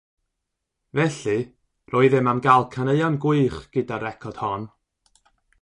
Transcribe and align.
Felly, 0.97 1.39
roeddem 1.93 2.29
am 2.33 2.41
gael 2.47 2.65
caneuon 2.77 3.21
gwych 3.23 3.61
gyda'r 3.77 4.05
record 4.09 4.43
hon. 4.49 4.69